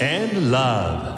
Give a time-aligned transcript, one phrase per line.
[0.00, 1.16] Love.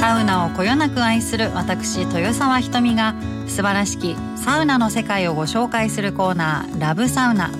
[0.00, 3.14] サウナをこよなく愛する私豊沢ひとみが
[3.46, 7.52] 素晴らしきサウナの世界をご紹介するコーナーラブサウナ。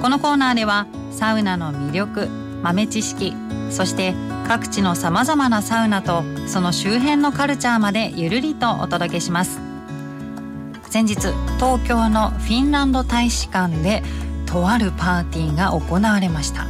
[0.00, 2.28] このコーナーではサウナの魅力
[2.62, 3.34] 豆知識
[3.70, 4.14] そして
[4.46, 9.58] 各地のさまざまなサウナとその周辺のカルチャーまでゆるりとお届けします。
[10.90, 11.16] 先日
[11.56, 14.02] 東京のフィンランド大使館で
[14.48, 16.64] とあるパーティーが行われました。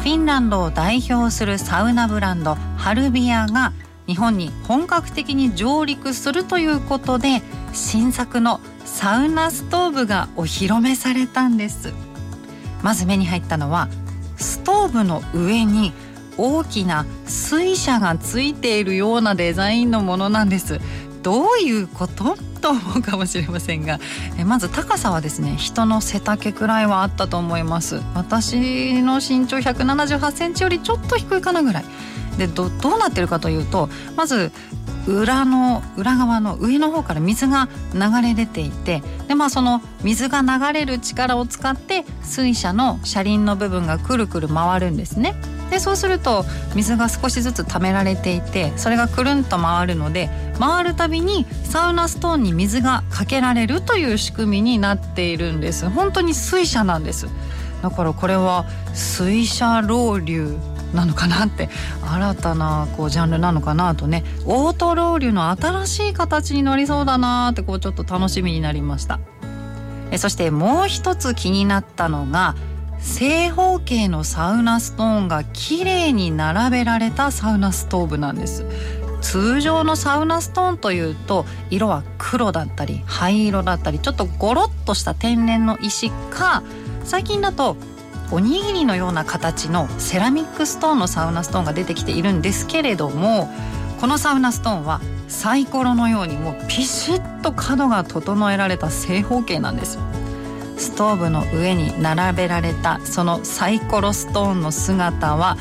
[0.00, 3.72] フィンランドを代表するサウナブランドハルビアが
[4.06, 7.40] 日本に本格的に上陸するということで
[7.72, 11.94] 新作のサウナストーブがお披露目されたんです。
[12.82, 13.88] まず目に入ったのは
[14.36, 15.94] ストーブの上に
[16.36, 20.78] 大きな水車がついているようなデザインのものなんです。
[21.22, 22.36] どういうこと？
[22.64, 24.00] と思うかもしれませんが
[24.38, 31.84] えまず高さはですね人の背丈くらいはあったと思います私の身長178センチよりちょっと低いかなぐらい
[32.38, 34.50] でどどうなってるかというとまず
[35.06, 45.34] 裏の裏側の上の方から水が流れ出ていてでまあその水が流れる力を使って水車の車輪の部分がくるくる回るんですね。
[45.70, 55.88] でそうすると水が少しずつ溜められていてそれがくるんと回るので回るたびにサウナストーンに水がかけられるという仕組みになっているんです。
[55.88, 57.26] 本当に水車なんです。
[57.82, 61.68] だからこれは水車ロウリュなのかなって
[62.02, 69.18] 新たなこうジャンルなのかなとねオートロウリュの新しい形になりそうだなってこうちょっと楽しみになりました。
[70.10, 72.54] えそしてもう一つ気になったのが
[73.04, 78.64] 正方形のサウナストーンが綺麗に並べられたサウナストーブなんです。
[79.20, 86.62] 通常のサウナストーンというと色は黒だったり灰色だったりちょっとゴロッとした天然の石か
[87.04, 87.78] 最近だと
[88.30, 93.48] おにぎりのような形のセラミックストーンのサウナストーンが出てきているんですけれども
[93.98, 99.98] このサウナストーンはサイコロのようにもうピシッと角が整えられた正方形なんです。
[100.84, 105.56] ストーブの上に並べられたそのサイコロストーンの姿は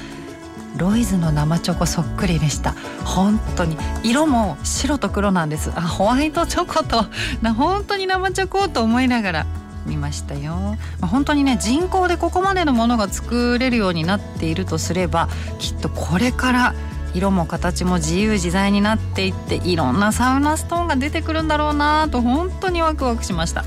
[0.77, 2.73] ロイズの生チョコそっくりでした。
[3.05, 5.71] 本当に色も白と黒なんです。
[5.75, 7.05] あホワイトチョコと
[7.41, 9.45] な本当に生チョコと思いながら
[9.85, 15.27] 見ましたよ、まあ、本当にね人工でここまでのものが作れるようになっているとすれば
[15.59, 16.75] きっとこれから
[17.13, 23.65] 色も形も自由自在になっていっていろんなサウナストーンが出てくるんだろうなと本当にワクワクしました。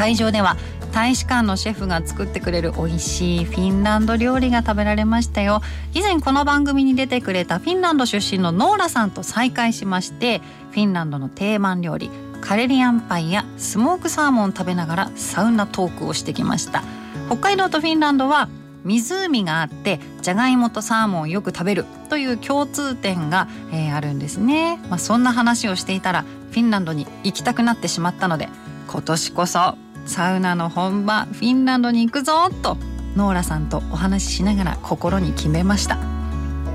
[0.00, 0.56] 会場では
[0.92, 5.60] 大使館のシェフが作ってくれる美味しいフィンランド料理が食べられましたよ。
[5.92, 10.40] 以前この番組に出てくれたフィンランド出身のノーラさんと再会しまして
[10.70, 12.10] フィンランドの定番料理
[12.40, 16.82] カレリアンパイやスモークサーモンを食べながらサウナトークをしてきました。
[17.26, 18.48] 北海道とフィンランドは
[18.84, 28.48] 湖があってじゃがいもとサーモンをよく食べるという共通点が、えー、あるんですね、まあ、そんな話をしていたらフィンランドに行きたくなってしまったので
[28.88, 32.76] 今年こそサウナの本場フィンランドに行くぞと
[33.16, 35.98] ノーラさんとお話ししながら心に決めました。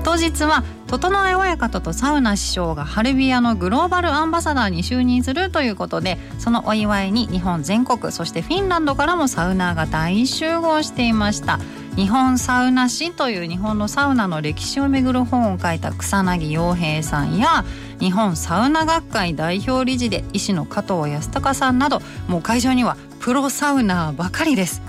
[0.04, 11.58] 当日は整え親方とサウナ師匠がハルビアのグローバルアンバサダーに就任するということでそのお祝いに日本全国そしてフィンランドからもサウナーが大集合していました。
[11.96, 17.64] 日本サウナ史という日本のサウナの歴史をめぐる本を書いた草薙洋平さんや
[17.98, 24.80] 日本サウナ学会代表理事で医師の加藤康隆さんなどもう会場にはプロサウナーばかりです。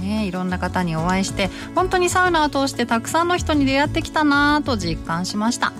[0.00, 5.74] ね、いろんな方にお会いして本当にサウナを通してたくさんの人に出会ってきたなと実感しました。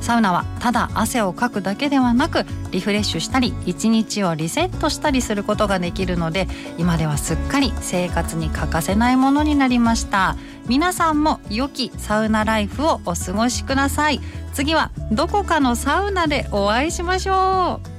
[0.00, 10.34] サウナはただ汗をかくだけではなくリフレッシュしたり一日をリセットしたりすることができるので今ではすっかり生活に欠かせないものになりました。
[10.66, 14.22] 皆さんも良きサウナライフをお過ごしください。
[14.54, 17.97] 次はどこかのサウナでお会いしましょう。